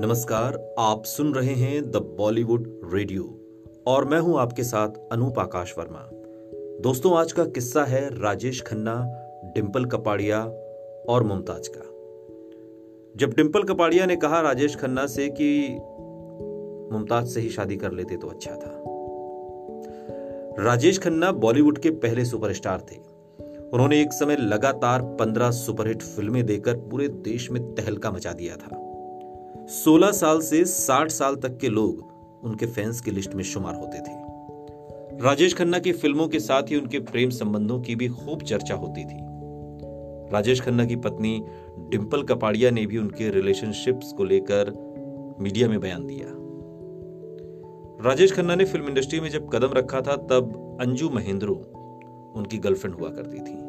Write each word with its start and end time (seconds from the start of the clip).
नमस्कार, 0.00 0.74
आप 0.78 1.04
सुन 1.04 1.34
रहे 1.34 1.54
हैं 1.54 1.90
द 1.90 1.96
बॉलीवुड 1.96 2.80
रेडियो 2.94 3.22
और 3.86 4.04
मैं 4.04 4.18
हूँ 4.18 4.38
आपके 4.40 4.64
साथ 4.64 4.88
अनूप 5.12 5.38
आकाश 5.38 5.74
वर्मा। 5.78 6.10
दोस्तों, 6.82 7.16
आज 7.16 7.32
का 7.32 7.44
किस्सा 7.44 7.84
है 7.84 8.22
राजेश 8.22 8.62
खन्ना 8.62 8.94
डिम्पल 9.54 9.84
कपाड़िया 9.84 10.44
और 11.08 11.22
मुमताज़ 11.22 11.68
का। 11.68 11.80
जब 13.16 13.34
डिम्पल 13.34 13.62
कपाड़िया 13.62 14.06
ने 14.06 14.16
कहा 14.16 14.40
राजेश 14.40 14.76
खन्ना 14.76 15.06
से 15.06 15.28
कि 15.28 15.68
मुमताज़ 16.92 17.26
से 17.26 17.40
ही 17.40 17.48
शादी 17.48 17.76
कर 17.76 17.92
लेते 17.92 18.16
तो 18.16 18.28
अच्छा 18.28 18.54
था। 18.54 18.82
राजेश 20.64 20.98
खन्ना 20.98 21.32
बॉलीवुड 21.32 21.78
के 21.78 21.90
पहले 21.90 22.24
सुपरस्टार 22.24 22.80
थे। 22.80 22.96
उन्होंने 23.70 24.00
एक 24.00 24.12
समय 24.12 24.36
लगातार 24.36 25.02
पंद्रह 25.02 25.50
सुपरहिट 25.50 26.02
फ़िल्में 26.02 26.46
देकर 26.46 26.74
पूरे 26.74 27.08
देश 27.08 27.50
में 27.50 27.74
तहलका 27.74 28.10
मचा 28.10 28.32
दिया 28.32 28.56
था। 28.56 28.87
16 29.68 30.12
साल 30.12 30.40
से 30.40 30.64
60 30.64 31.08
साल 31.08 31.36
तक 31.36 31.58
के 31.58 31.68
लोग 31.68 32.06
उनके 32.44 32.66
फैंस 32.66 33.00
की 33.00 33.10
लिस्ट 33.10 33.34
में 33.34 33.44
शुमार 33.44 33.74
होते 33.74 33.98
थे। 33.98 34.12
राजेश 35.24 35.54
खन्ना 35.54 35.78
की 35.78 35.92
फ़िल्मों 35.92 36.28
के 36.28 36.40
साथ 36.40 36.62
ही 36.62 36.76
उनके 36.76 36.98
प्रेम 36.98 37.30
संबंधों 37.30 37.80
की 37.80 37.94
भी 37.94 38.08
खूब 38.08 38.42
चर्चा 38.42 38.74
होती 38.74 39.04
थी। 39.04 39.18
राजेश 40.32 40.60
खन्ना 40.60 40.84
की 40.84 40.96
पत्नी 40.96 41.44
डिम्पल 41.78 42.22
कपाड़िया 42.22 42.70
ने 42.70 42.86
भी 42.86 42.98
उनके 42.98 43.30
रिलेशनशिप्स 43.30 44.12
को 44.12 44.24
लेकर 44.24 44.70
मीडिया 45.40 45.68
में 45.68 45.80
बयान 45.80 46.06
दिया। 46.06 46.26
राजेश 48.08 48.32
खन्ना 48.32 48.54
ने 48.54 48.64
फ़िल्म 48.64 48.88
इंडस्ट्री 48.88 49.20
में 49.20 49.30
जब 49.30 49.48
कदम 49.48 49.72
रखा 49.72 50.00
था, 50.00 50.16
तब 50.16 50.78
अंजू 50.80 51.10
महेंद्रो 51.10 51.54
उनकी 52.36 52.58
गर्लफ्रेंड 52.58 52.96
हुआ 52.96 53.08
करती 53.08 53.38
थी। 53.38 53.68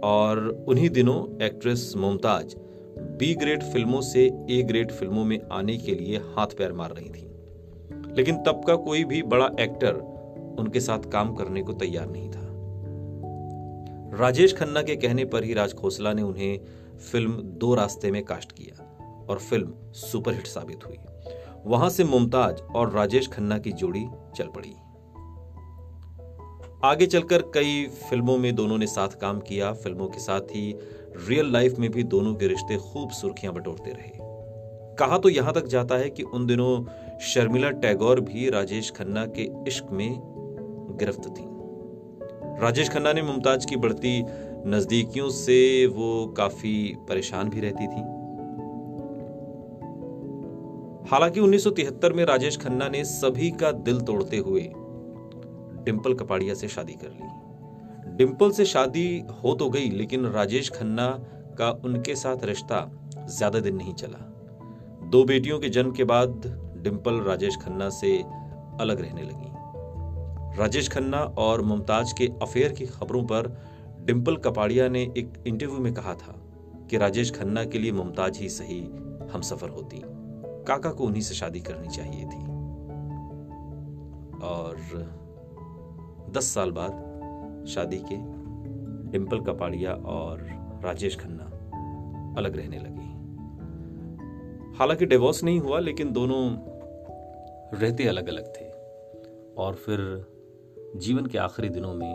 और 0.00 0.64
उन्हीं 0.68 0.90
दिनों 0.90 1.44
एक्ट्रेस 1.44 1.94
मुमताज़ 1.96 2.56
बी 2.98 3.34
ग्रेड 3.34 3.62
फ़िल्मों 3.62 4.00
से 4.00 4.46
ए 4.50 4.62
ग्रेड 4.62 4.92
फ़िल्मों 4.92 5.24
में 5.24 5.40
आने 5.52 5.78
के 5.78 5.94
लिए 5.94 6.16
हाथ 6.16 6.46
पैर 6.46 6.72
मार 6.72 6.90
रही 6.90 7.08
थी। 7.08 7.30
लेकिन 8.16 8.36
तब 8.36 8.64
का 8.66 8.76
कोई 8.76 9.04
भी 9.04 9.22
बड़ा 9.22 9.50
एक्टर 9.60 9.94
उनके 10.58 10.80
साथ 10.80 10.98
काम 10.98 11.34
करने 11.34 11.62
को 11.62 11.72
तैयार 11.72 12.06
नहीं 12.08 12.30
था। 12.30 12.44
राजेश 14.18 14.56
खन्ना 14.56 14.82
के 14.82 14.96
कहने 14.96 15.24
पर 15.24 15.44
ही 15.44 15.54
राज 15.54 15.74
खोसला 15.74 16.12
ने 16.12 16.22
उन्हें 16.22 16.60
फ़िल्म 16.98 17.32
दो 17.42 17.74
रास्ते 17.74 18.10
में 18.10 18.24
कास्ट 18.24 18.52
किया 18.52 18.82
और 19.30 19.38
फ़िल्म 19.38 19.74
सुपरहिट 19.92 20.46
साबित 20.46 20.86
हुई। 20.86 20.98
वहाँ 21.66 21.90
से 21.90 22.04
मुमताज़ 22.04 22.62
और 22.62 22.92
राजेश 22.92 23.28
खन्ना 23.28 23.58
की 23.58 23.72
जोड़ी 23.72 24.06
चल 24.36 24.46
पड़ी। 24.46 24.72
आगे 26.84 27.06
चलकर 27.06 27.42
कई 27.42 27.86
फ़िल्मों 27.86 28.38
में 28.38 28.54
दोनों 28.54 28.78
ने 28.78 28.86
साथ 28.86 29.08
काम 29.08 29.40
किया। 29.40 29.72
फ़िल्मों 29.72 30.06
के 30.06 30.18
साथ 30.18 30.40
ही 30.40 30.78
रियल 31.28 31.52
लाइफ 31.52 31.78
में 31.78 31.90
भी 31.90 32.02
दोनों 32.02 32.34
के 32.34 32.46
रिश्ते 32.46 32.76
खूब 32.76 33.10
सुर्खियाँ 33.10 33.54
बटोरते 33.54 33.90
रहे। 33.90 34.10
कहा 34.98 35.18
तो 35.18 35.28
यहाँ 35.28 35.52
तक 35.52 35.66
जाता 35.66 35.94
है 35.94 36.10
कि 36.10 36.22
उन 36.22 36.46
दिनों 36.46 36.84
शर्मिला 37.20 37.70
टैगोर 37.70 38.20
भी 38.20 38.50
राजेश 38.50 38.90
खन्ना 38.90 39.26
के 39.26 39.42
इश्क 39.68 39.86
में 39.90 40.20
गिरफ्त 40.98 41.20
थी। 41.20 41.44
राजेश 42.62 42.88
खन्ना 42.88 43.12
ने 43.12 43.22
मुमताज़ 43.22 43.66
की 43.66 43.76
बढ़ती 43.76 44.24
नजदीकियों 44.66 45.30
से 45.30 45.86
वो 45.86 46.34
काफ़ी 46.36 46.96
परेशान 47.08 47.48
भी 47.48 47.60
रहती 47.60 47.86
थी। 47.86 48.00
हालाँकि 51.10 51.40
1973 51.40 52.12
में 52.12 52.24
राजेश 52.24 52.56
खन्ना 52.56 52.88
ने 52.88 53.04
सभी 53.04 53.50
का 53.50 53.72
दिल 53.72 54.00
तोड़ते 54.00 54.36
हुए 54.36 54.72
डिम्पल 55.84 56.14
कपाड़िया 56.14 56.54
से 56.54 56.68
शादी 56.68 56.92
कर 56.92 57.08
ली। 57.08 58.16
डिम्पल 58.16 58.50
से 58.50 58.64
शादी 58.64 59.24
हो 59.44 59.54
तो 59.54 59.68
गई, 59.70 59.90
लेकिन 59.90 60.26
राजेश 60.26 60.70
खन्ना 60.70 61.06
का 61.58 61.70
उनके 61.84 62.14
साथ 62.14 62.44
रिश्ता 62.44 62.90
ज़्यादा 63.28 63.60
दिन 63.60 63.76
नहीं 63.76 63.94
चला। 63.94 64.18
दो 65.10 65.24
बेटियों 65.24 65.58
के 65.58 65.68
जन्म 65.68 65.92
के 65.92 66.04
बाद 66.04 66.42
डिम्पल 66.82 67.20
राजेश 67.20 67.56
खन्ना 67.56 67.88
से 67.88 68.16
अलग 68.80 69.00
रहने 69.00 69.22
लगी। 69.22 69.52
राजेश 70.58 70.88
खन्ना 70.88 71.18
और 71.18 71.62
मुमताज़ 71.62 72.14
के 72.14 72.28
अफेयर 72.42 72.72
की 72.72 72.86
खबरों 72.86 73.22
पर 73.22 73.48
डिम्पल 74.00 74.36
कपाड़िया 74.36 74.88
ने 74.88 75.02
एक 75.02 75.32
इंटरव्यू 75.46 75.78
में 75.78 75.94
कहा 75.94 76.14
था 76.14 76.34
कि 76.90 76.96
राजेश 76.96 77.30
खन्ना 77.30 77.64
के 77.64 77.78
लिए 77.78 77.92
मुमताज़ 77.92 78.40
ही 78.40 78.48
सही 78.48 78.80
हम 79.32 79.40
सफ़र 79.40 79.68
होती। 79.68 80.02
काका 80.68 80.90
को 80.90 81.04
उन्हीं 81.04 81.22
से 81.22 81.34
शादी 81.34 81.60
करनी 81.60 81.88
चाहिए 81.88 82.24
थी। 82.24 82.42
और 84.42 84.76
दस 86.34 86.44
साल 86.44 86.70
बाद 86.70 86.92
शादी 87.68 87.98
के 87.98 88.16
डिम्पल 89.10 89.40
कपाड़िया 89.40 89.94
और 89.94 90.38
राजेश 90.84 91.16
खन्ना 91.16 91.44
अलग 92.38 92.56
रहने 92.56 92.78
लगी। 92.78 93.12
हालाँकि 94.76 95.06
डिवोर्स 95.06 95.44
नहीं 95.44 95.60
हुआ, 95.60 95.78
लेकिन 95.78 96.12
दोनों 96.12 96.50
रहते 97.78 98.08
अलग 98.08 98.28
अलग 98.28 98.46
थे 98.46 98.70
और 99.54 99.74
फिर 99.74 100.26
जीवन 100.96 101.26
के 101.26 101.38
आखिरी 101.38 101.68
दिनों 101.68 101.94
में 101.94 102.14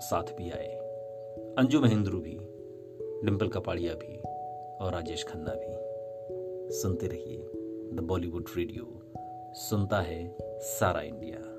साथ 0.00 0.36
भी 0.36 0.50
आए। 0.50 0.74
अंजू 1.58 1.80
महेंद्रू 1.80 2.18
भी 2.18 2.38
डिम्पल 3.26 3.48
कपाड़िया 3.48 3.94
भी 3.94 4.16
और 4.84 4.92
राजेश 4.92 5.24
खन्ना 5.24 5.54
भी। 5.54 6.74
सुनते 6.74 7.06
रहिए 7.06 7.38
द 7.96 8.00
बॉलीवुड 8.02 8.44
रेडियो 8.56 9.02
सुनता 9.54 10.00
है 10.00 10.36
सारा 10.60 11.00
इंडिया। 11.00 11.53